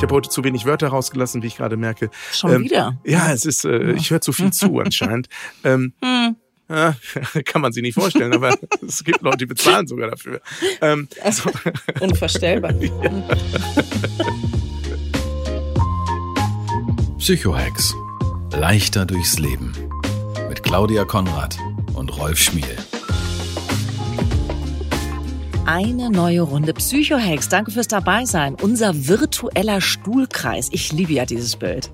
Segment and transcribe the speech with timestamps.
[0.00, 2.08] Ich habe heute zu wenig Wörter rausgelassen, wie ich gerade merke.
[2.32, 2.98] Schon Ähm, wieder?
[3.04, 5.28] Ja, es ist, äh, ich höre zu viel zu anscheinend.
[5.62, 6.36] Ähm, Hm.
[6.70, 6.94] ja,
[7.44, 8.56] kann man sich nicht vorstellen, aber
[8.88, 10.40] es gibt Leute, die bezahlen sogar dafür.
[10.80, 11.50] Ähm, so,
[12.00, 12.72] Unvorstellbar.
[17.18, 17.94] Psychohex.
[18.52, 19.72] Leichter durchs Leben.
[20.48, 21.58] Mit Claudia Konrad
[21.94, 22.76] und Rolf Schmiel.
[25.72, 27.48] Eine neue Runde Psychohex.
[27.48, 28.56] Danke fürs Dabeisein.
[28.60, 30.68] Unser virtueller Stuhlkreis.
[30.72, 31.92] Ich liebe ja dieses Bild.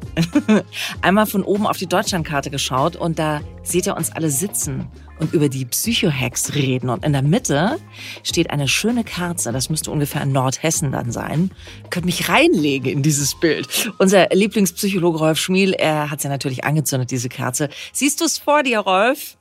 [1.03, 5.35] Einmal von oben auf die Deutschlandkarte geschaut und da seht ihr uns alle sitzen und
[5.35, 6.89] über die Psychohex reden.
[6.89, 7.77] Und in der Mitte
[8.23, 9.53] steht eine schöne Kerze.
[9.53, 11.51] Das müsste ungefähr in Nordhessen dann sein.
[11.91, 13.93] Könnt mich reinlegen in dieses Bild.
[13.99, 17.69] Unser Lieblingspsychologe Rolf Schmiel, er hat sie natürlich angezündet, diese Kerze.
[17.93, 19.37] Siehst du es vor dir, Rolf?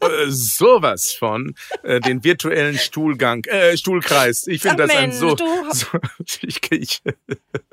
[0.00, 4.46] Äh, sowas von äh, den virtuellen Stuhlgang, äh, Stuhlkreis.
[4.46, 5.36] Ich finde das ein so.
[5.72, 5.86] so
[6.42, 7.02] ich, ich,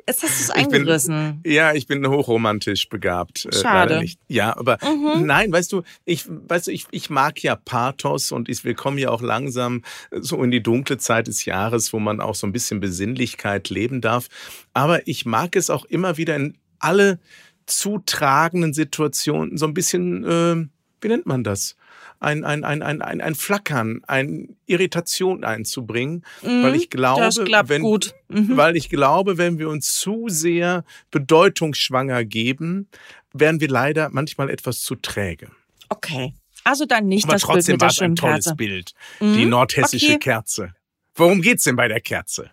[0.07, 1.41] Jetzt hast du es Ich bin- eingerissen.
[1.45, 3.45] ja, ich bin hochromantisch begabt.
[3.45, 4.05] Äh, Schade.
[4.27, 4.77] Ja, aber
[5.21, 8.97] nein, weißt du, ich, weißt du, ich, ich mag ja Pathos und ich, wir kommen
[8.97, 12.45] ja auch langsam äh, so in die dunkle Zeit des Jahres, wo man auch so
[12.47, 14.27] ein bisschen Besinnlichkeit leben darf.
[14.73, 17.19] Aber ich mag es auch immer wieder in alle
[17.66, 20.67] zutragenden Situationen so ein bisschen, äh,
[21.03, 21.75] wie nennt man das?
[22.19, 27.81] Ein, ein, ein, ein, ein, ein Flackern, ein Irritation einzubringen, weil ich glaube, Mhm, wenn.
[28.29, 28.57] Mhm.
[28.57, 32.87] weil ich glaube, wenn wir uns zu sehr bedeutungsschwanger geben,
[33.33, 35.50] werden wir leider manchmal etwas zu träge.
[35.89, 36.33] Okay.
[36.63, 38.55] Also dann nicht Aber das Bild trotzdem mit war es ein tolles Kerze.
[38.55, 38.94] Bild.
[39.19, 39.33] Mhm.
[39.33, 40.19] Die nordhessische Okay.
[40.19, 40.73] Kerze.
[41.16, 42.49] Worum geht's denn bei der Kerze?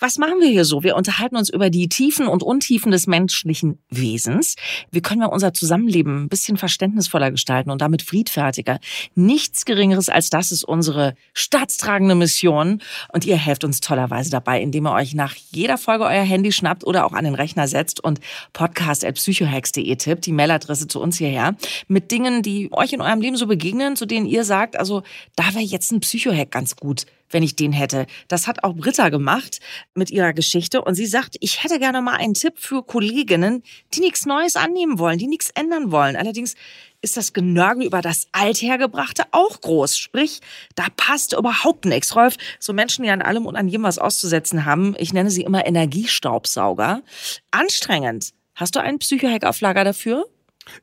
[0.00, 0.82] Was machen wir hier so?
[0.82, 4.56] Wir unterhalten uns über die Tiefen und Untiefen des menschlichen Wesens.
[4.90, 8.78] Wie können wir unser Zusammenleben ein bisschen verständnisvoller gestalten und damit friedfertiger?
[9.14, 12.82] Nichts Geringeres als das ist unsere staatstragende Mission.
[13.12, 16.84] Und ihr helft uns tollerweise dabei, indem ihr euch nach jeder Folge euer Handy schnappt
[16.84, 18.20] oder auch an den Rechner setzt und
[18.52, 21.56] podcast.psychohex.de tippt, die Mailadresse zu uns hierher,
[21.88, 25.02] mit Dingen, die euch in eurem Leben so begegnen, zu denen ihr sagt, also
[25.36, 28.06] da wäre jetzt ein Psychohack ganz gut wenn ich den hätte.
[28.28, 29.60] Das hat auch Britta gemacht
[29.94, 33.62] mit ihrer Geschichte und sie sagt, ich hätte gerne mal einen Tipp für Kolleginnen,
[33.94, 36.16] die nichts Neues annehmen wollen, die nichts ändern wollen.
[36.16, 36.54] Allerdings
[37.02, 39.96] ist das Genörgel über das Althergebrachte auch groß.
[39.96, 40.40] Sprich,
[40.74, 42.16] da passt überhaupt nichts.
[42.16, 45.42] Rolf, so Menschen, die an allem und an jedem was auszusetzen haben, ich nenne sie
[45.42, 47.02] immer Energiestaubsauger.
[47.50, 48.30] Anstrengend.
[48.54, 50.26] Hast du einen Psychohack auf Lager dafür?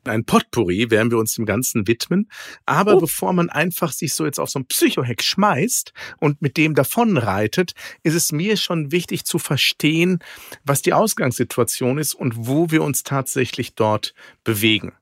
[0.04, 2.28] Ein Potpourri werden wir uns dem Ganzen widmen.
[2.66, 3.00] Aber Oh.
[3.00, 7.72] bevor man einfach sich so jetzt auf so ein Psychohack schmeißt und mit dem davonreitet,
[8.02, 10.18] ist es mir schon wichtig zu verstehen,
[10.64, 14.14] was die Ausgangssituation ist und wo wir uns tatsächlich dort
[14.44, 14.92] bewegen.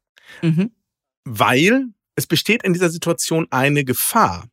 [0.42, 0.70] Mhm.
[1.24, 4.46] weil es besteht in dieser Situation eine Gefahr,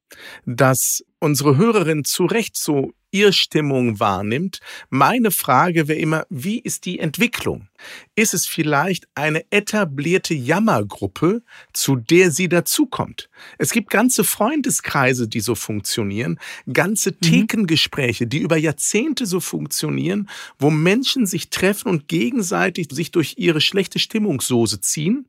[0.45, 4.59] dass unsere Hörerin zu Recht so ihr Stimmung wahrnimmt.
[4.89, 7.67] Meine Frage wäre immer, wie ist die Entwicklung?
[8.15, 11.41] Ist es vielleicht eine etablierte Jammergruppe,
[11.73, 13.29] zu der sie dazukommt?
[13.57, 16.39] Es gibt ganze Freundeskreise, die so funktionieren,
[16.71, 20.29] ganze Thekengespräche, die über Jahrzehnte so funktionieren,
[20.59, 25.27] wo Menschen sich treffen und gegenseitig sich durch ihre schlechte Stimmungssoße ziehen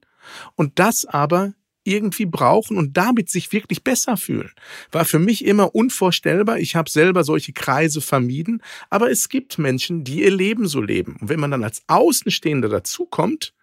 [0.54, 1.54] und das aber
[1.84, 4.50] irgendwie brauchen und damit sich wirklich besser fühlen.
[4.90, 6.58] War für mich immer unvorstellbar.
[6.58, 11.16] Ich habe selber solche Kreise vermieden, aber es gibt Menschen, die ihr Leben so leben.
[11.20, 13.54] Und wenn man dann als Außenstehender dazukommt,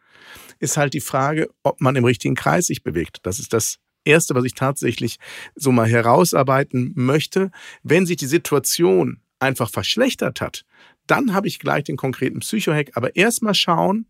[0.59, 3.19] ist halt die Frage, ob man im richtigen Kreis sich bewegt.
[3.23, 5.17] Das ist das Erste, was ich tatsächlich
[5.55, 7.51] so mal herausarbeiten möchte.
[7.83, 10.65] Wenn sich die Situation einfach verschlechtert hat,
[11.05, 12.91] dann habe ich gleich den konkreten Psychohack.
[12.95, 14.07] Aber erstmal schauen,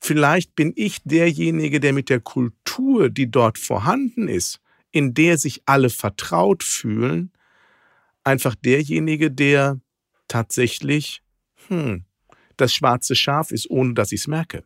[0.00, 4.60] vielleicht bin ich derjenige, der mit der Kultur, die dort vorhanden ist,
[4.90, 7.32] in der sich alle vertraut fühlen,
[8.24, 9.80] einfach derjenige, der
[10.28, 11.22] tatsächlich
[11.68, 12.04] hm,
[12.56, 14.64] das schwarze Schaf ist, ohne dass ich es merke.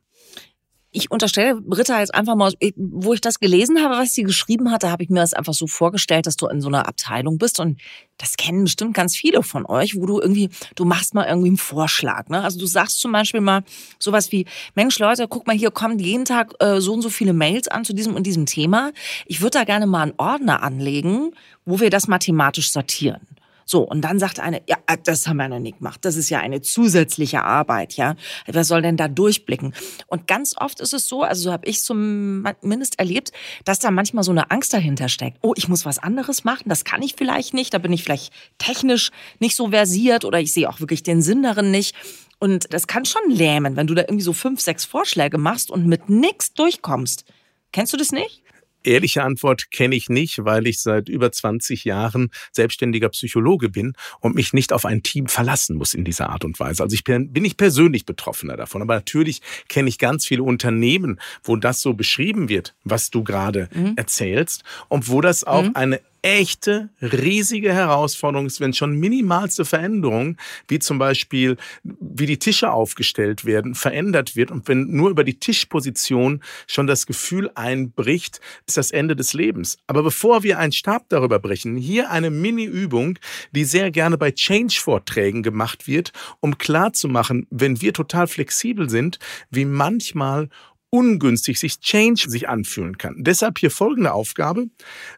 [0.92, 4.90] Ich unterstelle Britta jetzt einfach mal, wo ich das gelesen habe, was sie geschrieben hatte,
[4.90, 7.80] habe ich mir das einfach so vorgestellt, dass du in so einer Abteilung bist und
[8.18, 11.56] das kennen bestimmt ganz viele von euch, wo du irgendwie, du machst mal irgendwie einen
[11.58, 12.28] Vorschlag.
[12.28, 12.42] Ne?
[12.42, 13.62] Also du sagst zum Beispiel mal
[14.00, 17.32] sowas wie, Mensch Leute, guck mal, hier kommen jeden Tag äh, so und so viele
[17.32, 18.90] Mails an zu diesem und diesem Thema.
[19.26, 21.30] Ich würde da gerne mal einen Ordner anlegen,
[21.64, 23.26] wo wir das mathematisch sortieren.
[23.70, 26.00] So, und dann sagt eine, ja, äh, das haben wir noch nicht gemacht.
[26.02, 28.16] Das ist ja eine zusätzliche Arbeit, ja.
[28.46, 29.74] Wer soll denn da durchblicken?
[30.08, 33.30] Und ganz oft ist es so, also so habe ich zumindest erlebt,
[33.64, 35.38] dass da manchmal so eine Angst dahinter steckt.
[35.40, 38.32] Oh, ich muss was anderes machen, das kann ich vielleicht nicht, da bin ich vielleicht
[38.58, 41.94] technisch nicht so versiert oder ich sehe auch wirklich den Sinn darin nicht.
[42.40, 45.86] Und das kann schon lähmen, wenn du da irgendwie so fünf, sechs Vorschläge machst und
[45.86, 47.24] mit nichts durchkommst.
[47.70, 48.42] Kennst du das nicht?
[48.82, 54.34] Ehrliche Antwort kenne ich nicht, weil ich seit über 20 Jahren selbstständiger Psychologe bin und
[54.34, 56.82] mich nicht auf ein Team verlassen muss in dieser Art und Weise.
[56.82, 58.82] Also ich bin, bin ich persönlich betroffener davon.
[58.82, 63.68] Aber natürlich kenne ich ganz viele Unternehmen, wo das so beschrieben wird, was du gerade
[63.74, 63.94] mhm.
[63.96, 65.72] erzählst und wo das auch mhm.
[65.74, 70.36] eine echte, riesige Herausforderung ist, wenn schon minimalste Veränderungen,
[70.68, 75.38] wie zum Beispiel, wie die Tische aufgestellt werden, verändert wird und wenn nur über die
[75.38, 79.78] Tischposition schon das Gefühl einbricht, ist das Ende des Lebens.
[79.86, 83.18] Aber bevor wir einen Stab darüber brechen, hier eine Mini-Übung,
[83.52, 89.18] die sehr gerne bei Change-Vorträgen gemacht wird, um klarzumachen, wenn wir total flexibel sind,
[89.50, 90.48] wie manchmal
[90.90, 93.16] ungünstig sich Change sich anfühlen kann.
[93.18, 94.66] Deshalb hier folgende Aufgabe.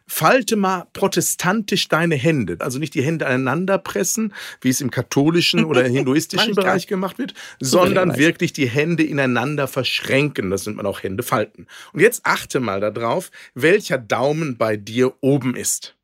[0.05, 2.57] Falte mal protestantisch deine Hände.
[2.59, 7.33] Also nicht die Hände aneinander pressen, wie es im katholischen oder hinduistischen Bereich gemacht wird,
[7.59, 10.51] sondern wirklich die Hände ineinander verschränken.
[10.51, 11.67] Das nennt man auch Hände falten.
[11.91, 15.95] Und jetzt achte mal darauf, welcher Daumen bei dir oben ist.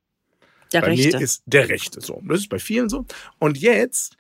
[0.73, 1.17] Der bei rechte.
[1.17, 2.21] mir ist der rechte so.
[2.25, 3.05] Das ist bei vielen so.
[3.39, 4.17] Und jetzt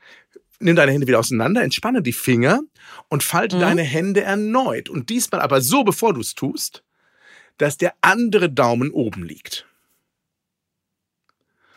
[0.59, 2.61] nimm deine Hände wieder auseinander, entspanne die Finger
[3.07, 3.61] und falte mhm.
[3.61, 4.89] deine Hände erneut.
[4.89, 6.83] Und diesmal aber so, bevor du es tust,
[7.57, 9.68] dass der andere Daumen oben liegt.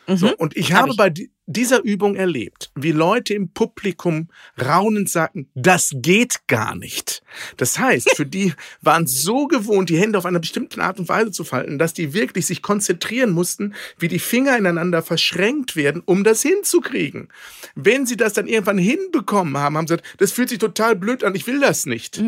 [0.07, 0.17] Mhm.
[0.17, 0.97] So, und ich Hab habe ich.
[0.97, 1.13] bei
[1.45, 4.29] dieser Übung erlebt, wie Leute im Publikum
[4.61, 7.21] raunend sagten, das geht gar nicht.
[7.57, 11.31] Das heißt, für die waren so gewohnt, die Hände auf einer bestimmten Art und Weise
[11.31, 16.23] zu falten, dass die wirklich sich konzentrieren mussten, wie die Finger ineinander verschränkt werden, um
[16.23, 17.27] das hinzukriegen.
[17.75, 21.23] Wenn sie das dann irgendwann hinbekommen haben, haben sie gesagt, das fühlt sich total blöd
[21.23, 22.23] an, ich will das nicht.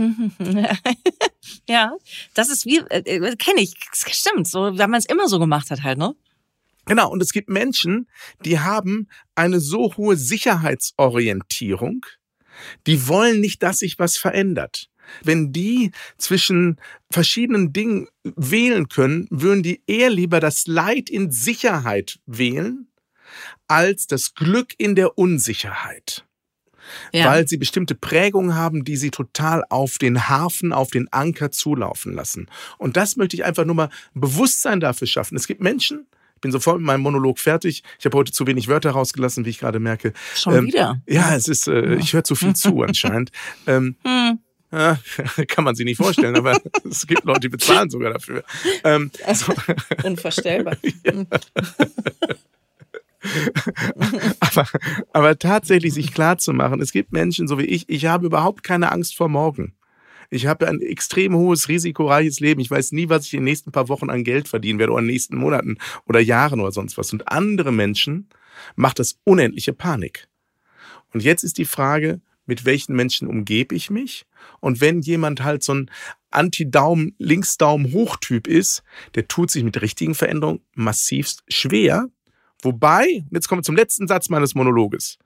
[1.69, 1.94] ja,
[2.33, 5.71] das ist wie, äh, äh kenne ich, stimmt, so, wenn man es immer so gemacht
[5.71, 6.16] hat halt, ne?
[6.85, 8.07] Genau, und es gibt Menschen,
[8.43, 12.05] die haben eine so hohe Sicherheitsorientierung,
[12.87, 14.89] die wollen nicht, dass sich was verändert.
[15.23, 16.79] Wenn die zwischen
[17.11, 22.87] verschiedenen Dingen wählen können, würden die eher lieber das Leid in Sicherheit wählen,
[23.67, 26.25] als das Glück in der Unsicherheit.
[27.11, 27.25] Ja.
[27.25, 32.13] Weil sie bestimmte Prägungen haben, die sie total auf den Hafen, auf den Anker zulaufen
[32.13, 32.47] lassen.
[32.77, 35.35] Und das möchte ich einfach nur mal Bewusstsein dafür schaffen.
[35.35, 36.05] Es gibt Menschen,
[36.41, 37.83] bin sofort mit meinem Monolog fertig.
[37.99, 40.13] Ich habe heute zu wenig Wörter rausgelassen, wie ich gerade merke.
[40.35, 41.01] Schon ähm, wieder?
[41.07, 43.31] Ja, es ist, äh, ich höre zu viel zu anscheinend.
[43.67, 44.39] Ähm, hm.
[44.71, 44.99] Ja,
[45.47, 46.59] kann man sich nicht vorstellen, aber
[46.89, 48.43] es gibt Leute, die bezahlen sogar dafür.
[48.83, 49.53] Ähm, also,
[50.03, 50.75] unvorstellbar.
[54.39, 54.67] aber,
[55.13, 58.63] aber tatsächlich sich klar zu machen, es gibt Menschen so wie ich, ich habe überhaupt
[58.63, 59.73] keine Angst vor morgen.
[60.35, 62.59] Ich habe ein extrem hohes, risikoreiches Leben.
[62.59, 64.99] Ich weiß nie, was ich in den nächsten paar Wochen an Geld verdienen werde oder
[64.99, 65.77] in den nächsten Monaten
[66.07, 67.13] oder Jahren oder sonst was.
[67.13, 68.27] Und andere Menschen
[68.75, 70.27] macht das unendliche Panik.
[71.13, 74.25] Und jetzt ist die Frage, mit welchen Menschen umgebe ich mich?
[74.59, 75.91] Und wenn jemand halt so ein
[76.31, 78.83] Anti-Daumen, Links-Daumen-Hoch-Typ ist,
[79.15, 82.09] der tut sich mit richtigen Veränderungen massivst schwer.
[82.61, 85.17] Wobei, jetzt kommen wir zum letzten Satz meines Monologes,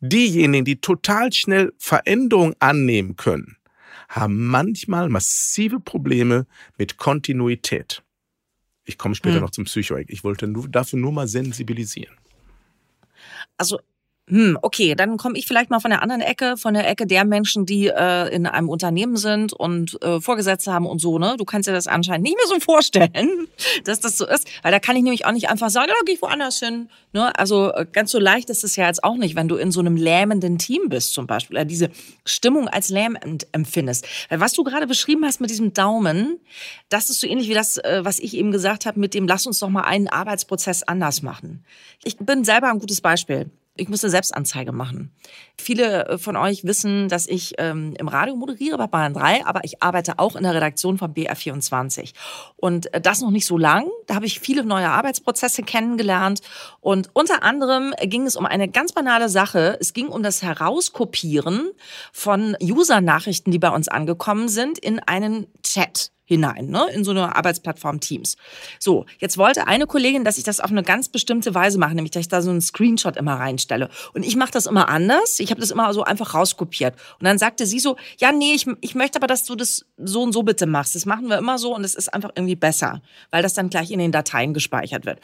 [0.00, 3.56] diejenigen, die total schnell Veränderungen annehmen können,
[4.08, 6.46] haben manchmal massive Probleme
[6.78, 8.02] mit Kontinuität.
[8.84, 9.42] Ich komme später hm.
[9.42, 10.10] noch zum Psychoeck.
[10.10, 12.16] Ich wollte nur, dafür nur mal sensibilisieren.
[13.56, 13.80] Also
[14.28, 17.24] hm, okay, dann komme ich vielleicht mal von der anderen Ecke, von der Ecke der
[17.24, 21.36] Menschen, die äh, in einem Unternehmen sind und äh, Vorgesetzte haben und so, ne?
[21.38, 23.46] Du kannst dir das anscheinend nicht mehr so vorstellen,
[23.84, 26.14] dass das so ist, weil da kann ich nämlich auch nicht einfach sagen, ja, geh
[26.14, 26.88] ich woanders hin.
[27.12, 27.38] Ne?
[27.38, 29.78] Also äh, ganz so leicht ist es ja jetzt auch nicht, wenn du in so
[29.78, 31.90] einem lähmenden Team bist zum Beispiel, oder diese
[32.24, 34.08] Stimmung als lähmend empfindest.
[34.28, 36.40] Weil was du gerade beschrieben hast mit diesem Daumen,
[36.88, 39.46] das ist so ähnlich wie das, äh, was ich eben gesagt habe mit dem, lass
[39.46, 41.64] uns doch mal einen Arbeitsprozess anders machen.
[42.02, 45.12] Ich bin selber ein gutes Beispiel Ich musste Selbstanzeige machen.
[45.56, 49.64] Viele äh, von euch wissen, dass ich ähm, im Radio moderiere bei Bayern 3, aber
[49.64, 52.12] ich arbeite auch in der Redaktion von BR24.
[52.56, 53.88] Und äh, das noch nicht so lang.
[54.06, 56.40] Da habe ich viele neue Arbeitsprozesse kennengelernt.
[56.80, 59.76] Und unter anderem ging es um eine ganz banale Sache.
[59.80, 61.70] Es ging um das Herauskopieren
[62.12, 67.34] von User-Nachrichten, die bei uns angekommen sind, in einen Chat hinein, ne, in so eine
[67.36, 68.36] Arbeitsplattform Teams.
[68.78, 72.10] So, jetzt wollte eine Kollegin, dass ich das auf eine ganz bestimmte Weise mache, nämlich
[72.10, 73.88] dass ich da so einen Screenshot immer reinstelle.
[74.12, 75.40] Und ich mache das immer anders.
[75.40, 76.94] Ich habe das immer so einfach rauskopiert.
[77.18, 80.22] Und dann sagte sie so, ja, nee, ich, ich möchte aber, dass du das so
[80.22, 80.94] und so bitte machst.
[80.94, 83.90] Das machen wir immer so und es ist einfach irgendwie besser, weil das dann gleich
[83.92, 85.20] in den Dateien gespeichert wird.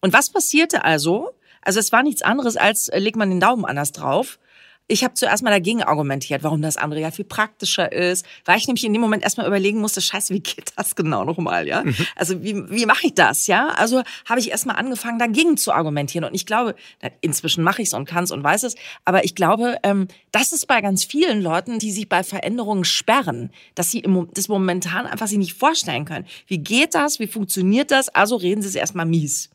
[0.00, 1.30] Und was passierte also?
[1.60, 4.38] Also es war nichts anderes als, äh, legt man den Daumen anders drauf.
[4.88, 8.68] Ich habe zuerst mal dagegen argumentiert, warum das andere ja viel praktischer ist, weil ich
[8.68, 11.82] nämlich in dem Moment erstmal überlegen musste, scheiße, wie geht das genau nochmal, ja?
[11.82, 11.96] Mhm.
[12.14, 13.68] Also wie, wie mache ich das, ja?
[13.70, 16.24] Also habe ich erstmal angefangen, dagegen zu argumentieren.
[16.24, 16.76] Und ich glaube,
[17.20, 20.52] inzwischen mache ich es und kann es und weiß es, aber ich glaube, ähm, das
[20.52, 25.06] ist bei ganz vielen Leuten, die sich bei Veränderungen sperren, dass sie im, das momentan
[25.06, 26.26] einfach sich nicht vorstellen können.
[26.46, 27.18] Wie geht das?
[27.18, 28.08] Wie funktioniert das?
[28.08, 29.50] Also reden sie es erstmal mies.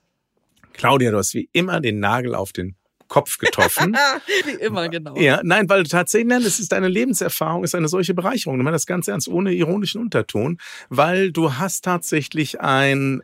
[0.74, 2.76] Claudia, du hast wie immer den Nagel auf den
[3.12, 3.96] Kopf getroffen.
[4.46, 5.18] Wie immer, genau.
[5.18, 8.58] Ja, nein, weil tatsächlich, nein, das ist deine Lebenserfahrung, ist eine solche Bereicherung.
[8.58, 13.22] Ich meine das ganz ernst, ohne ironischen Unterton, weil du hast tatsächlich ein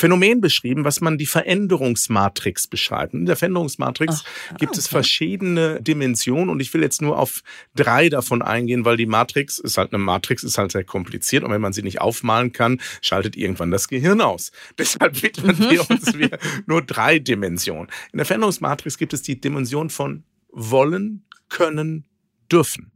[0.00, 3.14] Phänomen beschrieben, was man die Veränderungsmatrix beschreibt.
[3.14, 4.78] In der Veränderungsmatrix Ach, gibt okay.
[4.78, 7.42] es verschiedene Dimensionen und ich will jetzt nur auf
[7.74, 11.50] drei davon eingehen, weil die Matrix ist halt eine Matrix, ist halt sehr kompliziert und
[11.50, 14.52] wenn man sie nicht aufmalen kann, schaltet irgendwann das Gehirn aus.
[14.78, 15.70] Deshalb widmen mhm.
[15.70, 17.88] wir uns wir nur drei Dimensionen.
[18.12, 22.06] In der Veränderungsmatrix gibt es die Dimension von wollen, können,
[22.50, 22.90] dürfen.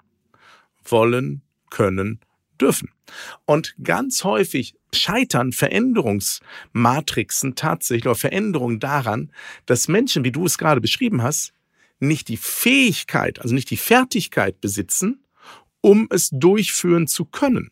[0.84, 2.33] Wollen, können, dürfen.
[3.44, 9.32] Und ganz häufig scheitern Veränderungsmatrixen tatsächlich oder Veränderungen daran,
[9.66, 11.52] dass Menschen, wie du es gerade beschrieben hast,
[12.00, 15.24] nicht die Fähigkeit, also nicht die Fertigkeit besitzen,
[15.80, 17.70] um es durchführen zu können.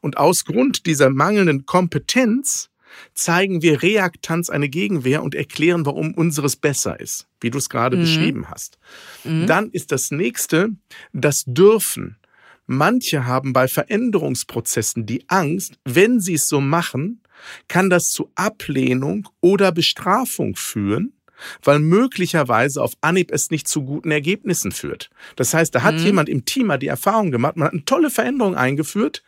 [0.00, 2.70] Und aus Grund dieser mangelnden Kompetenz
[3.14, 7.96] zeigen wir Reaktanz eine Gegenwehr und erklären, warum unseres besser ist, wie du es gerade
[7.96, 8.00] mhm.
[8.00, 8.78] beschrieben hast.
[9.24, 9.46] Mhm.
[9.46, 10.70] Dann ist das nächste
[11.12, 12.16] das Dürfen.
[12.72, 17.20] Manche haben bei Veränderungsprozessen die Angst, wenn sie es so machen,
[17.66, 21.12] kann das zu Ablehnung oder Bestrafung führen,
[21.64, 25.10] weil möglicherweise auf Anhieb es nicht zu guten Ergebnissen führt.
[25.34, 26.04] Das heißt, da hat mhm.
[26.04, 29.24] jemand im Team die Erfahrung gemacht, man hat eine tolle Veränderung eingeführt,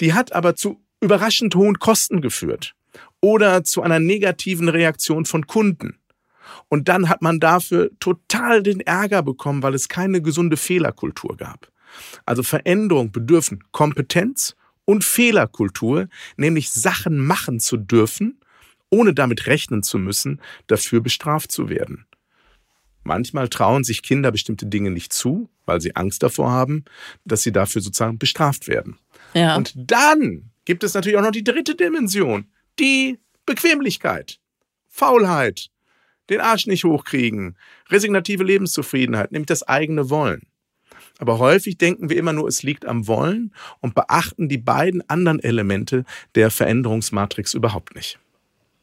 [0.00, 2.74] die hat aber zu überraschend hohen Kosten geführt
[3.20, 5.98] oder zu einer negativen Reaktion von Kunden.
[6.68, 11.70] Und dann hat man dafür total den Ärger bekommen, weil es keine gesunde Fehlerkultur gab.
[12.24, 18.40] Also Veränderung bedürfen Kompetenz und Fehlerkultur, nämlich Sachen machen zu dürfen,
[18.90, 22.06] ohne damit rechnen zu müssen, dafür bestraft zu werden.
[23.02, 26.84] Manchmal trauen sich Kinder bestimmte Dinge nicht zu, weil sie Angst davor haben,
[27.24, 28.98] dass sie dafür sozusagen bestraft werden.
[29.34, 29.56] Ja.
[29.56, 32.46] Und dann gibt es natürlich auch noch die dritte Dimension,
[32.78, 34.40] die Bequemlichkeit,
[34.88, 35.70] Faulheit,
[36.30, 37.56] den Arsch nicht hochkriegen,
[37.90, 40.42] resignative Lebenszufriedenheit, nämlich das eigene Wollen.
[41.18, 45.40] Aber häufig denken wir immer nur, es liegt am Wollen und beachten die beiden anderen
[45.40, 46.04] Elemente
[46.34, 48.18] der Veränderungsmatrix überhaupt nicht.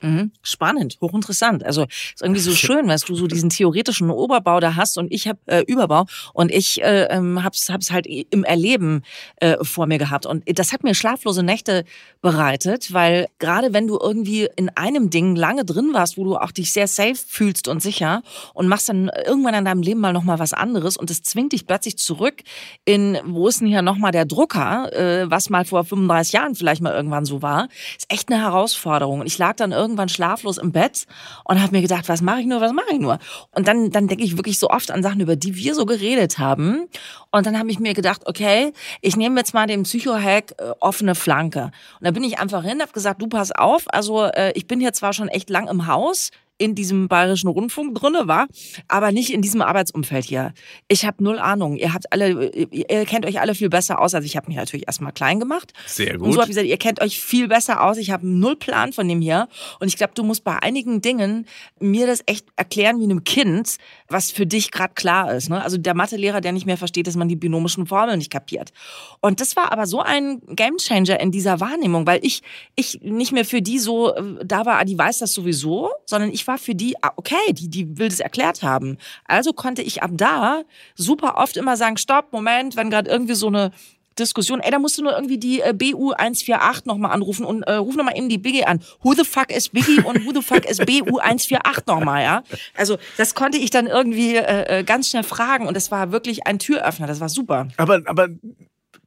[0.03, 0.31] Mhm.
[0.41, 1.63] Spannend, hochinteressant.
[1.63, 5.29] Also ist irgendwie so schön, weil du so diesen theoretischen Oberbau da hast und ich
[5.29, 9.03] habe äh, Überbau und ich äh, ähm, hab's hab's halt im Erleben
[9.37, 11.85] äh, vor mir gehabt und das hat mir schlaflose Nächte
[12.21, 16.51] bereitet, weil gerade wenn du irgendwie in einem Ding lange drin warst, wo du auch
[16.51, 20.23] dich sehr safe fühlst und sicher und machst dann irgendwann in deinem Leben mal noch
[20.23, 22.43] mal was anderes und es zwingt dich plötzlich zurück
[22.83, 26.55] in wo ist denn hier noch mal der Drucker, äh, was mal vor 35 Jahren
[26.55, 30.09] vielleicht mal irgendwann so war, ist echt eine Herausforderung und ich lag dann irgendwie irgendwann
[30.09, 31.05] schlaflos im Bett
[31.43, 33.19] und habe mir gedacht, was mache ich nur, was mache ich nur?
[33.51, 36.39] Und dann, dann denke ich wirklich so oft an Sachen, über die wir so geredet
[36.39, 36.87] haben.
[37.31, 41.15] Und dann habe ich mir gedacht, okay, ich nehme jetzt mal den Psycho-Hack äh, offene
[41.15, 41.71] Flanke.
[41.99, 44.79] Und da bin ich einfach hin, habe gesagt, du pass auf, also äh, ich bin
[44.79, 46.31] hier zwar schon echt lang im Haus,
[46.63, 48.47] in diesem bayerischen Rundfunk drinne war,
[48.87, 50.53] aber nicht in diesem Arbeitsumfeld hier.
[50.87, 51.75] Ich habe null Ahnung.
[51.75, 54.15] Ihr habt alle, ihr kennt euch alle viel besser aus.
[54.15, 55.73] Also ich habe mich natürlich erstmal klein gemacht.
[55.85, 56.27] Sehr gut.
[56.27, 57.97] Und so habe ich gesagt, ihr kennt euch viel besser aus.
[57.97, 59.49] Ich habe null Plan von dem hier.
[59.79, 61.45] Und ich glaube, du musst bei einigen Dingen
[61.79, 63.75] mir das echt erklären wie einem Kind,
[64.13, 65.49] was für dich gerade klar ist.
[65.49, 65.61] Ne?
[65.61, 68.71] Also der Mathelehrer, der nicht mehr versteht, dass man die binomischen Formeln nicht kapiert.
[69.19, 72.41] Und das war aber so ein Gamechanger in dieser Wahrnehmung, weil ich,
[72.75, 76.47] ich nicht mehr für die so äh, da war, die weiß das sowieso, sondern ich
[76.47, 78.97] war für die, ah, okay, die, die will das erklärt haben.
[79.25, 80.61] Also konnte ich ab da
[80.95, 83.71] super oft immer sagen, stopp, Moment, wenn gerade irgendwie so eine
[84.19, 84.59] Diskussion.
[84.59, 87.95] Ey, da musst du nur irgendwie die äh, BU 148 nochmal anrufen und äh, ruf
[87.95, 88.81] nochmal eben die Biggie an.
[89.01, 92.43] Who the fuck is Biggie und who the fuck is BU 148 nochmal, ja?
[92.75, 96.45] Also das konnte ich dann irgendwie äh, äh, ganz schnell fragen und das war wirklich
[96.47, 97.07] ein Türöffner.
[97.07, 97.67] Das war super.
[97.77, 98.29] Aber, aber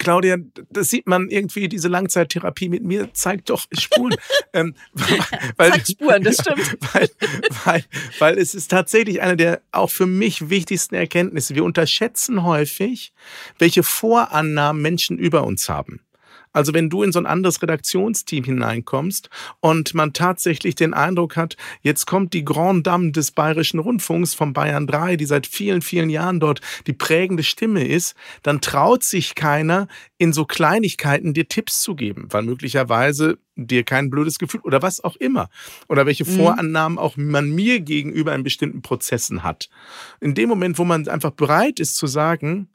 [0.06, 0.36] Claudia,
[0.70, 4.14] das sieht man irgendwie, diese Langzeittherapie mit mir zeigt doch Spuren.
[4.52, 4.76] ähm,
[5.56, 6.78] weil, zeigt Spuren, das stimmt.
[6.94, 7.10] Weil,
[7.64, 7.84] weil,
[8.20, 11.56] weil es ist tatsächlich eine der auch für mich wichtigsten Erkenntnisse.
[11.56, 13.12] Wir unterschätzen häufig,
[13.58, 15.98] welche Vorannahmen Menschen über uns haben.
[16.56, 19.28] Also wenn du in so ein anderes Redaktionsteam hineinkommst
[19.60, 24.54] und man tatsächlich den Eindruck hat, jetzt kommt die Grand Dame des Bayerischen Rundfunks von
[24.54, 29.34] Bayern 3, die seit vielen, vielen Jahren dort die prägende Stimme ist, dann traut sich
[29.34, 29.86] keiner,
[30.16, 35.04] in so Kleinigkeiten dir Tipps zu geben, weil möglicherweise dir kein blödes Gefühl oder was
[35.04, 35.50] auch immer
[35.90, 36.38] oder welche mhm.
[36.38, 39.68] Vorannahmen auch man mir gegenüber in bestimmten Prozessen hat.
[40.22, 42.70] In dem Moment, wo man einfach bereit ist zu sagen,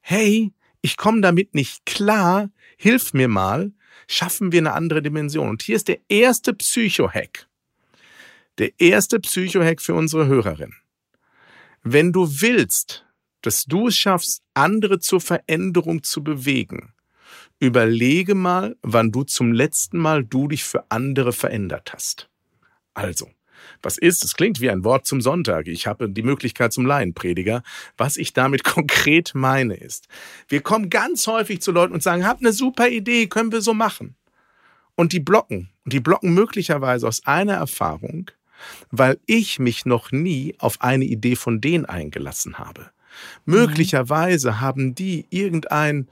[0.00, 3.72] hey, ich komme damit nicht klar, hilf mir mal,
[4.06, 5.50] schaffen wir eine andere Dimension.
[5.50, 7.46] Und hier ist der erste Psycho-Hack.
[8.56, 10.74] Der erste Psycho-Hack für unsere Hörerin.
[11.82, 13.04] Wenn du willst,
[13.42, 16.94] dass du es schaffst, andere zur Veränderung zu bewegen,
[17.60, 22.30] überlege mal, wann du zum letzten Mal du dich für andere verändert hast.
[22.94, 23.30] Also,
[23.82, 24.24] was ist?
[24.24, 25.68] Es klingt wie ein Wort zum Sonntag.
[25.68, 27.62] Ich habe die Möglichkeit zum Laienprediger.
[27.96, 30.08] Was ich damit konkret meine ist,
[30.48, 33.74] wir kommen ganz häufig zu Leuten und sagen, hab eine super Idee, können wir so
[33.74, 34.16] machen.
[34.94, 35.70] Und die blocken.
[35.84, 38.30] Und die blocken möglicherweise aus einer Erfahrung,
[38.90, 42.90] weil ich mich noch nie auf eine Idee von denen eingelassen habe.
[43.44, 46.08] Möglicherweise haben die irgendein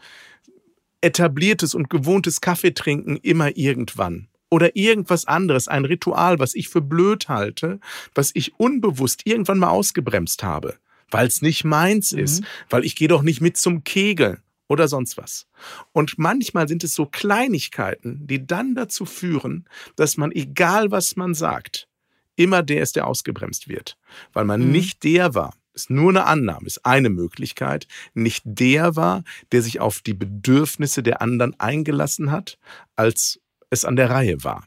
[1.01, 7.29] etabliertes und gewohntes Kaffeetrinken immer irgendwann oder irgendwas anderes, ein Ritual, was ich für blöd
[7.29, 7.79] halte,
[8.15, 10.77] was ich unbewusst irgendwann mal ausgebremst habe,
[11.11, 12.21] weil es nicht meins mhm.
[12.21, 15.47] ist, weil ich gehe doch nicht mit zum Kegeln oder sonst was.
[15.93, 21.35] Und manchmal sind es so Kleinigkeiten, die dann dazu führen, dass man, egal was man
[21.35, 21.87] sagt,
[22.35, 23.99] immer der ist, der ausgebremst wird,
[24.33, 24.73] weil man mhm.
[24.73, 25.53] nicht der war.
[25.75, 29.23] Ist nur eine Annahme, ist eine Möglichkeit, nicht der war,
[29.53, 32.57] der sich auf die Bedürfnisse der anderen eingelassen hat,
[32.95, 33.39] als
[33.71, 34.67] es an der Reihe war.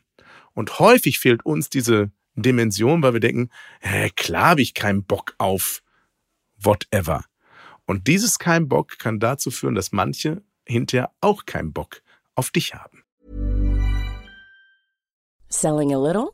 [0.54, 3.50] Und häufig fehlt uns diese Dimension, weil wir denken,
[3.82, 5.82] hä, klar habe ich keinen Bock auf
[6.62, 7.24] whatever.
[7.86, 12.02] Und dieses kein Bock kann dazu führen, dass manche hinterher auch keinen Bock
[12.36, 13.04] auf dich haben.
[15.50, 16.30] Selling a little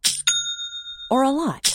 [1.09, 1.74] or a lot?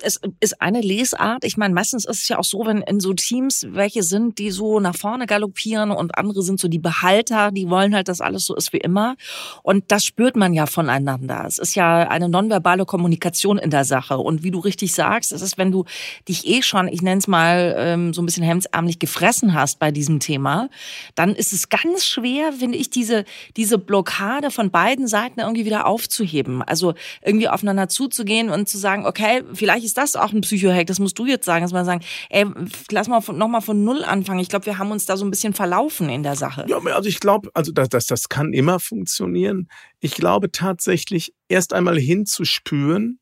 [0.00, 1.44] es ist eine Lesart.
[1.44, 4.50] Ich meine, meistens ist es ja auch so, wenn in so Teams welche sind, die
[4.50, 8.46] so nach vorne galoppieren und andere sind so die Behalter, die wollen halt, dass alles
[8.46, 9.16] so ist wie immer.
[9.62, 11.44] Und das spürt man ja voneinander.
[11.46, 14.18] Es ist ja eine nonverbale Kommunikation in der Sache.
[14.18, 15.84] Und wie du richtig sagst, es ist, wenn du
[16.28, 19.90] dich eh schon, ich nenne es mal, ähm, so ein bisschen hemdsärmlich gefressen hast bei
[19.90, 20.68] diesem Thema,
[21.14, 23.24] dann ist es ganz schwer, finde ich, diese,
[23.56, 26.62] diese Blockade von beiden Seiten irgendwie wieder aufzuheben.
[26.62, 30.88] Also irgendwie aufeinander zuzugehen und zu sagen, okay, vielleicht ist ist das auch ein Psycho-Hack?
[30.88, 32.46] Das musst du jetzt sagen, dass man sagen, ey,
[32.90, 34.40] lass mal von, noch mal von Null anfangen.
[34.40, 36.66] Ich glaube, wir haben uns da so ein bisschen verlaufen in der Sache.
[36.68, 39.68] Ja, also ich glaube, also das, das, das kann immer funktionieren.
[40.00, 43.20] Ich glaube tatsächlich, erst einmal hinzuspüren,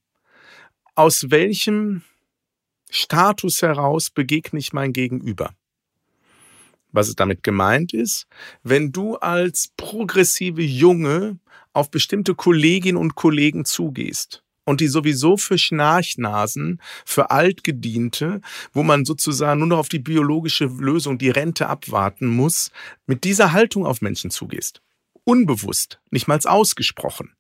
[0.95, 2.03] aus welchem
[2.89, 5.51] Status heraus begegne ich mein Gegenüber.
[6.91, 8.27] Was es damit gemeint ist,
[8.63, 11.39] wenn du als progressive Junge
[11.75, 18.41] auf bestimmte Kolleginnen und Kollegen zugehst und die sowieso für Schnarchnasen, für Altgediente,
[18.73, 22.71] wo man sozusagen nur noch auf die biologische Lösung, die Rente abwarten muss,
[23.07, 24.83] mit dieser Haltung auf Menschen zugehst.
[25.25, 27.35] Unbewusst, nicht mal ausgesprochen.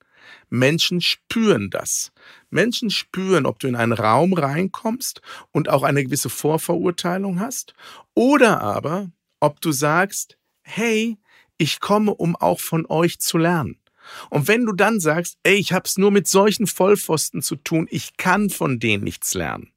[0.50, 2.12] Menschen spüren das.
[2.50, 7.74] Menschen spüren, ob du in einen Raum reinkommst und auch eine gewisse Vorverurteilung hast
[8.14, 11.18] oder aber, ob du sagst, hey,
[11.58, 13.81] ich komme, um auch von euch zu lernen.
[14.30, 18.16] Und wenn du dann sagst, ey, ich hab's nur mit solchen Vollpfosten zu tun, ich
[18.16, 19.72] kann von denen nichts lernen,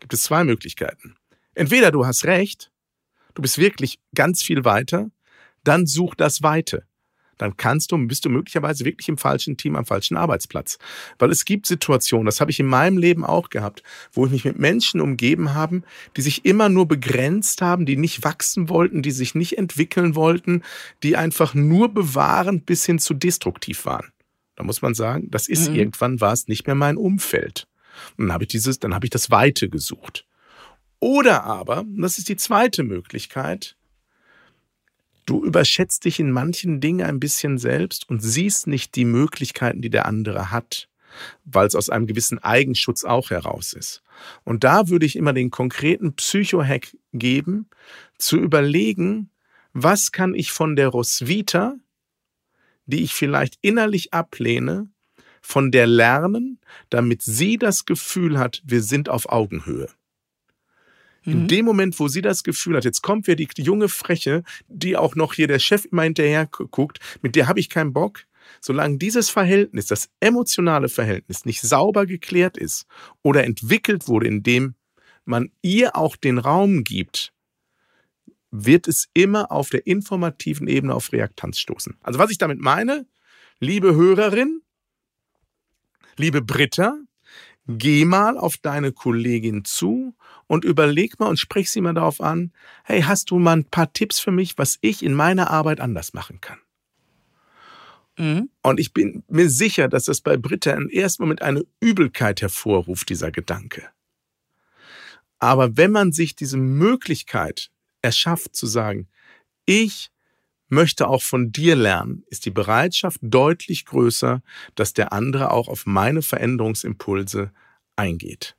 [0.00, 1.16] gibt es zwei Möglichkeiten.
[1.54, 2.70] Entweder du hast recht,
[3.34, 5.10] du bist wirklich ganz viel weiter,
[5.64, 6.86] dann such das Weite.
[7.38, 10.78] Dann kannst du, bist du möglicherweise wirklich im falschen Team, am falschen Arbeitsplatz.
[11.18, 14.44] Weil es gibt Situationen, das habe ich in meinem Leben auch gehabt, wo ich mich
[14.44, 15.82] mit Menschen umgeben habe,
[16.16, 20.62] die sich immer nur begrenzt haben, die nicht wachsen wollten, die sich nicht entwickeln wollten,
[21.02, 24.12] die einfach nur bewahrend bis hin zu destruktiv waren.
[24.56, 25.76] Da muss man sagen, das ist mhm.
[25.76, 27.66] irgendwann war es nicht mehr mein Umfeld.
[28.16, 30.26] Und dann habe ich dieses, dann habe ich das Weite gesucht.
[31.00, 33.76] Oder aber, das ist die zweite Möglichkeit,
[35.24, 39.90] Du überschätzt dich in manchen Dingen ein bisschen selbst und siehst nicht die Möglichkeiten, die
[39.90, 40.88] der andere hat,
[41.44, 44.02] weil es aus einem gewissen Eigenschutz auch heraus ist.
[44.44, 47.68] Und da würde ich immer den konkreten Psychohack geben,
[48.18, 49.30] zu überlegen,
[49.72, 51.76] was kann ich von der Roswitha,
[52.86, 54.88] die ich vielleicht innerlich ablehne,
[55.40, 59.88] von der lernen, damit sie das Gefühl hat, wir sind auf Augenhöhe.
[61.24, 61.48] In mhm.
[61.48, 65.14] dem Moment, wo sie das Gefühl hat, jetzt kommt wer die junge Freche, die auch
[65.14, 68.24] noch hier der Chef immer hinterher guckt, mit der habe ich keinen Bock.
[68.60, 72.86] Solange dieses Verhältnis, das emotionale Verhältnis nicht sauber geklärt ist
[73.22, 74.74] oder entwickelt wurde, indem
[75.24, 77.32] man ihr auch den Raum gibt,
[78.50, 81.96] wird es immer auf der informativen Ebene auf Reaktanz stoßen.
[82.02, 83.06] Also was ich damit meine,
[83.60, 84.60] liebe Hörerin,
[86.16, 86.98] liebe Britta,
[87.66, 90.14] geh mal auf deine Kollegin zu
[90.46, 92.52] und überleg mal und sprich sie mal darauf an,
[92.84, 96.12] hey, hast du mal ein paar Tipps für mich, was ich in meiner Arbeit anders
[96.12, 96.58] machen kann?
[98.18, 98.50] Mhm.
[98.62, 103.08] Und ich bin mir sicher, dass das bei Britta im ersten Moment eine Übelkeit hervorruft,
[103.08, 103.88] dieser Gedanke.
[105.38, 109.08] Aber wenn man sich diese Möglichkeit erschafft zu sagen,
[109.64, 110.10] ich
[110.68, 114.42] möchte auch von dir lernen, ist die Bereitschaft deutlich größer,
[114.74, 117.52] dass der andere auch auf meine Veränderungsimpulse
[117.96, 118.56] eingeht.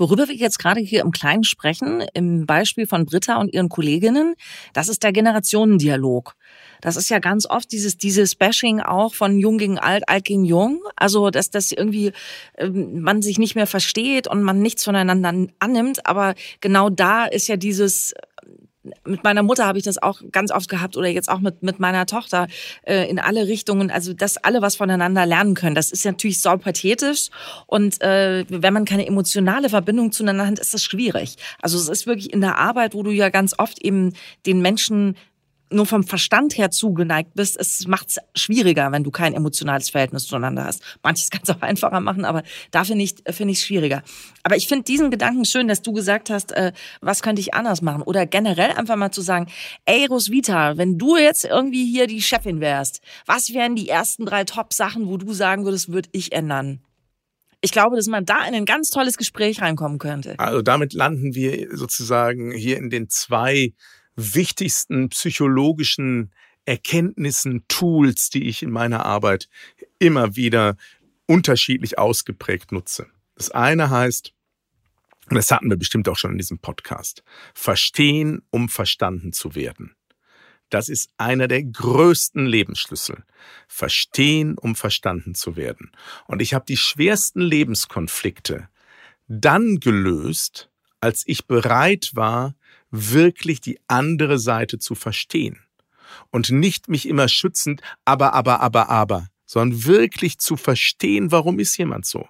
[0.00, 4.34] Worüber wir jetzt gerade hier im Kleinen sprechen, im Beispiel von Britta und ihren Kolleginnen,
[4.72, 6.36] das ist der Generationendialog.
[6.80, 10.46] Das ist ja ganz oft dieses, dieses Bashing auch von Jung gegen Alt, Alt gegen
[10.46, 10.80] Jung.
[10.96, 12.12] Also, dass das irgendwie
[12.56, 16.06] ähm, man sich nicht mehr versteht und man nichts voneinander annimmt.
[16.06, 18.14] Aber genau da ist ja dieses
[19.04, 21.80] mit meiner Mutter habe ich das auch ganz oft gehabt oder jetzt auch mit, mit
[21.80, 22.46] meiner Tochter
[22.82, 23.90] äh, in alle Richtungen.
[23.90, 25.74] Also, dass alle was voneinander lernen können.
[25.74, 27.28] Das ist natürlich sau pathetisch.
[27.66, 31.36] Und äh, wenn man keine emotionale Verbindung zueinander hat, ist das schwierig.
[31.60, 34.14] Also, es ist wirklich in der Arbeit, wo du ja ganz oft eben
[34.46, 35.16] den Menschen
[35.70, 40.26] nur vom Verstand her zugeneigt bist, es macht es schwieriger, wenn du kein emotionales Verhältnis
[40.26, 40.82] zueinander hast.
[41.02, 44.02] Manches kannst du auch einfacher machen, aber da finde ich finde ich schwieriger.
[44.42, 47.82] Aber ich finde diesen Gedanken schön, dass du gesagt hast, äh, was könnte ich anders
[47.82, 49.46] machen oder generell einfach mal zu sagen,
[49.84, 54.44] ey Roswitha, wenn du jetzt irgendwie hier die Chefin wärst, was wären die ersten drei
[54.44, 56.80] Top-Sachen, wo du sagen würdest, würde ich ändern?
[57.62, 60.34] Ich glaube, dass man da in ein ganz tolles Gespräch reinkommen könnte.
[60.38, 63.74] Also damit landen wir sozusagen hier in den zwei
[64.16, 66.32] wichtigsten psychologischen
[66.64, 69.48] Erkenntnissen, Tools, die ich in meiner Arbeit
[69.98, 70.76] immer wieder
[71.26, 73.06] unterschiedlich ausgeprägt nutze.
[73.36, 74.34] Das eine heißt,
[75.30, 77.22] und das hatten wir bestimmt auch schon in diesem Podcast,
[77.54, 79.94] verstehen, um verstanden zu werden.
[80.70, 83.24] Das ist einer der größten Lebensschlüssel.
[83.66, 85.90] Verstehen, um verstanden zu werden.
[86.26, 88.68] Und ich habe die schwersten Lebenskonflikte
[89.26, 90.70] dann gelöst,
[91.00, 92.54] als ich bereit war,
[92.90, 95.60] wirklich die andere Seite zu verstehen.
[96.30, 101.76] Und nicht mich immer schützend, aber, aber, aber, aber, sondern wirklich zu verstehen, warum ist
[101.76, 102.26] jemand so.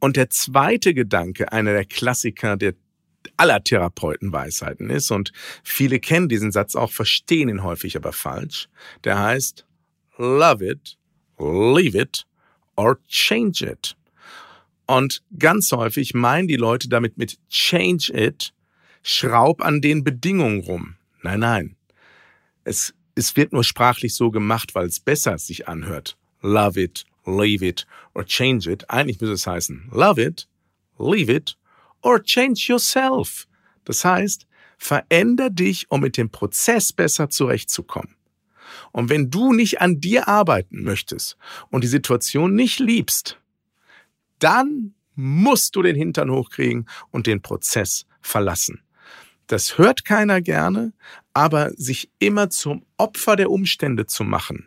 [0.00, 2.74] Und der zweite Gedanke, einer der Klassiker der
[3.36, 8.68] aller Therapeutenweisheiten ist, und viele kennen diesen Satz auch, verstehen ihn häufig aber falsch,
[9.04, 9.66] der heißt,
[10.16, 10.98] love it,
[11.38, 12.26] leave it
[12.76, 13.96] or change it.
[14.86, 18.52] Und ganz häufig meinen die Leute damit mit change it,
[19.02, 20.96] schraub an den Bedingungen rum.
[21.22, 21.76] Nein, nein.
[22.64, 26.16] Es, es wird nur sprachlich so gemacht, weil es besser sich anhört.
[26.40, 28.88] Love it, leave it or change it.
[28.90, 30.48] Eigentlich müsste es heißen, love it,
[30.98, 31.56] leave it
[32.02, 33.46] or change yourself.
[33.84, 34.46] Das heißt,
[34.78, 38.16] veränder dich, um mit dem Prozess besser zurechtzukommen.
[38.90, 41.36] Und wenn du nicht an dir arbeiten möchtest
[41.70, 43.38] und die Situation nicht liebst,
[44.38, 48.82] dann musst du den Hintern hochkriegen und den Prozess verlassen.
[49.52, 50.94] Das hört keiner gerne,
[51.34, 54.66] aber sich immer zum Opfer der Umstände zu machen,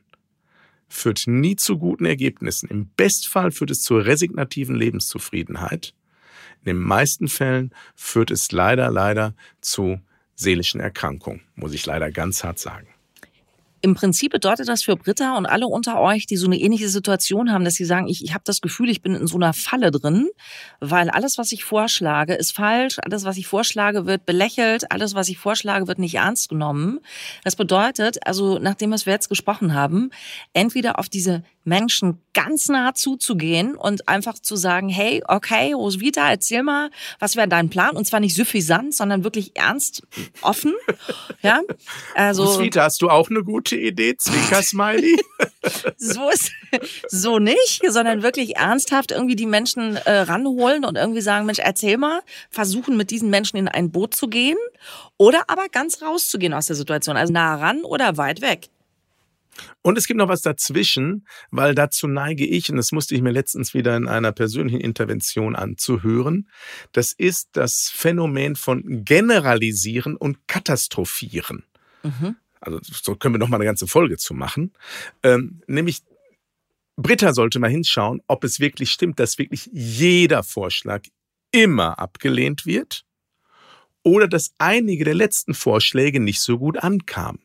[0.87, 2.69] führt nie zu guten Ergebnissen.
[2.69, 5.95] Im Bestfall führt es zur resignativen Lebenszufriedenheit.
[6.59, 9.99] In den meisten Fällen führt es leider, leider zu
[10.35, 12.85] seelischen Erkrankungen, muss ich leider ganz hart sagen.
[13.85, 17.51] Im Prinzip bedeutet das für Britta und alle unter euch, die so eine ähnliche Situation
[17.51, 19.91] haben, dass sie sagen, ich, ich habe das Gefühl, ich bin in so einer Falle
[19.91, 20.27] drin,
[20.79, 25.29] weil alles, was ich vorschlage, ist falsch, alles, was ich vorschlage, wird belächelt, alles, was
[25.29, 26.99] ich vorschlage, wird nicht ernst genommen.
[27.43, 30.09] Das bedeutet, also nachdem was wir jetzt gesprochen haben,
[30.53, 36.63] entweder auf diese Menschen ganz nah zuzugehen und einfach zu sagen, hey, okay, Roswitha, erzähl
[36.63, 37.95] mal, was wäre dein Plan?
[37.95, 40.03] Und zwar nicht suffisant, sondern wirklich ernst,
[40.41, 40.73] offen.
[41.41, 41.61] Ja,
[42.15, 42.43] also.
[42.43, 44.17] Roswitha, hast du auch eine gute Idee?
[44.17, 45.15] Zwinker-Smiley?
[45.97, 46.51] so ist,
[47.07, 51.97] so nicht, sondern wirklich ernsthaft irgendwie die Menschen äh, ranholen und irgendwie sagen, Mensch, erzähl
[51.97, 54.57] mal, versuchen mit diesen Menschen in ein Boot zu gehen
[55.17, 58.69] oder aber ganz rauszugehen aus der Situation, also nah ran oder weit weg.
[59.81, 63.31] Und es gibt noch was dazwischen, weil dazu neige ich, und das musste ich mir
[63.31, 66.49] letztens wieder in einer persönlichen Intervention anzuhören,
[66.91, 71.63] das ist das Phänomen von Generalisieren und Katastrophieren.
[72.03, 72.35] Mhm.
[72.59, 74.73] Also so können wir noch mal eine ganze Folge zu machen.
[75.23, 76.01] Ähm, nämlich
[76.97, 81.03] Britta sollte mal hinschauen, ob es wirklich stimmt, dass wirklich jeder Vorschlag
[81.51, 83.05] immer abgelehnt wird
[84.03, 87.44] oder dass einige der letzten Vorschläge nicht so gut ankamen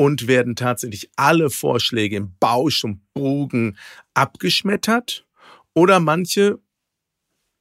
[0.00, 3.76] und werden tatsächlich alle Vorschläge im Bausch und Bogen
[4.14, 5.26] abgeschmettert
[5.74, 6.58] oder manche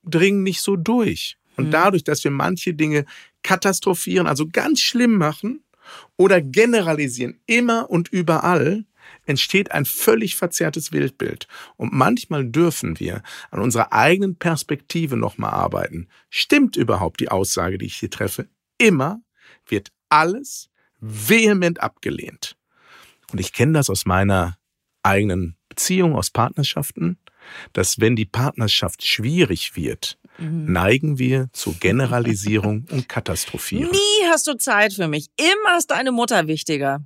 [0.06, 1.38] dringen nicht so durch.
[1.58, 1.72] Und mhm.
[1.72, 3.04] dadurch, dass wir manche Dinge
[3.44, 5.66] katastrophieren, also ganz schlimm machen
[6.16, 8.86] oder generalisieren, immer und überall,
[9.26, 11.46] entsteht ein völlig verzerrtes Wildbild.
[11.76, 13.22] Und manchmal dürfen wir
[13.52, 16.08] an unserer eigenen Perspektive nochmal arbeiten.
[16.30, 18.48] Stimmt überhaupt die Aussage, die ich hier treffe?
[18.78, 19.20] Immer
[19.68, 20.69] wird alles
[21.00, 22.56] vehement abgelehnt.
[23.32, 24.58] Und ich kenne das aus meiner
[25.04, 27.18] eigenen Beziehung, aus Partnerschaften,
[27.74, 30.72] dass wenn die Partnerschaft schwierig wird, mhm.
[30.72, 33.92] neigen wir zu Generalisierung und Katastrophierung.
[33.92, 35.28] Nie hast du Zeit für mich.
[35.38, 37.06] Immer ist deine Mutter wichtiger.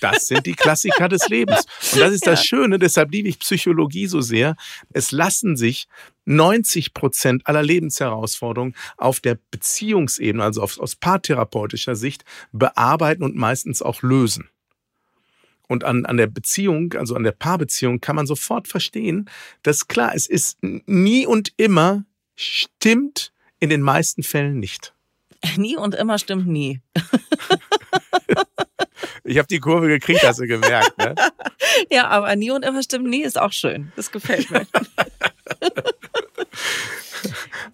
[0.00, 1.66] Das sind die Klassiker des Lebens.
[1.92, 4.56] Und das ist das Schöne, deshalb liebe ich Psychologie so sehr.
[4.92, 5.86] Es lassen sich
[6.24, 14.02] 90 Prozent aller Lebensherausforderungen auf der Beziehungsebene, also aus paartherapeutischer Sicht, bearbeiten und meistens auch
[14.02, 14.48] lösen.
[15.68, 19.30] Und an, an der Beziehung, also an der Paarbeziehung, kann man sofort verstehen,
[19.62, 24.94] dass klar, es ist nie und immer stimmt in den meisten Fällen nicht.
[25.56, 26.80] Nie und immer stimmt nie.
[29.30, 31.14] Ich habe die Kurve gekriegt, hast du gemerkt, ne?
[31.90, 33.92] ja, aber nie und immer stimmt nie ist auch schön.
[33.94, 34.66] Das gefällt mir.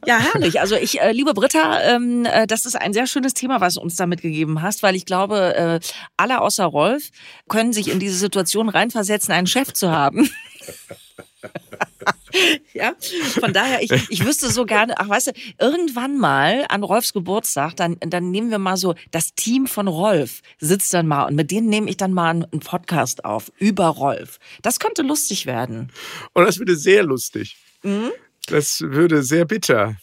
[0.05, 0.61] Ja, herrlich.
[0.61, 3.81] Also ich, äh, liebe Britta, ähm, äh, das ist ein sehr schönes Thema, was du
[3.81, 5.81] uns da mitgegeben hast, weil ich glaube, äh,
[6.17, 7.11] alle außer Rolf
[7.49, 10.31] können sich in diese Situation reinversetzen, einen Chef zu haben.
[12.75, 12.95] ja,
[13.41, 17.77] von daher, ich, ich wüsste so gerne, ach weißt du, irgendwann mal an Rolfs Geburtstag,
[17.77, 21.51] dann, dann nehmen wir mal so, das Team von Rolf sitzt dann mal und mit
[21.51, 24.39] denen nehme ich dann mal einen Podcast auf über Rolf.
[24.63, 25.93] Das könnte lustig werden.
[26.33, 27.57] Und das würde sehr lustig.
[27.83, 28.11] Mhm.
[28.47, 29.97] Das würde sehr bitter.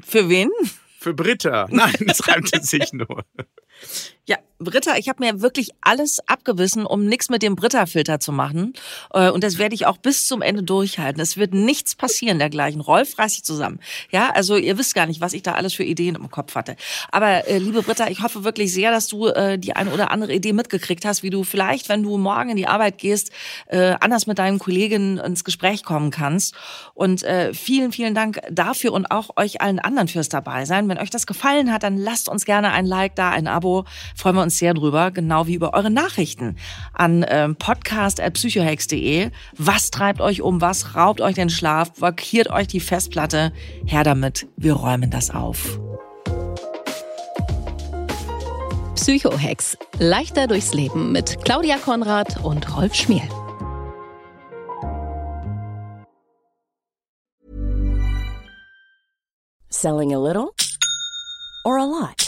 [0.00, 0.50] Für wen?
[0.98, 1.68] Für Britta.
[1.70, 3.24] Nein, es reimte sich nur.
[4.28, 8.74] Ja, Britta, ich habe mir wirklich alles abgewissen, um nichts mit dem Britta-Filter zu machen.
[9.14, 11.22] Äh, und das werde ich auch bis zum Ende durchhalten.
[11.22, 12.82] Es wird nichts passieren dergleichen.
[12.82, 13.80] Rolf reiß ich zusammen.
[14.10, 16.76] Ja, also ihr wisst gar nicht, was ich da alles für Ideen im Kopf hatte.
[17.10, 20.34] Aber äh, liebe Britta, ich hoffe wirklich sehr, dass du äh, die eine oder andere
[20.34, 23.30] Idee mitgekriegt hast, wie du vielleicht, wenn du morgen in die Arbeit gehst,
[23.68, 26.54] äh, anders mit deinen Kolleginnen ins Gespräch kommen kannst.
[26.92, 30.86] Und äh, vielen, vielen Dank dafür und auch euch allen anderen fürs dabei sein.
[30.88, 33.67] Wenn euch das gefallen hat, dann lasst uns gerne ein Like da, ein Abo.
[34.16, 36.56] Freuen wir uns uns sehr drüber, genau wie über eure Nachrichten
[36.94, 39.30] an ähm, podcast.psychohex.de.
[39.58, 40.62] Was treibt euch um?
[40.62, 41.92] Was raubt euch den Schlaf?
[41.92, 43.52] Blockiert euch die Festplatte?
[43.84, 45.78] Her damit, wir räumen das auf.
[48.94, 49.76] Psychohex.
[49.98, 53.28] Leichter durchs Leben mit Claudia Konrad und Rolf Schmiel.
[59.68, 60.54] Selling a little
[61.64, 62.27] or a lot?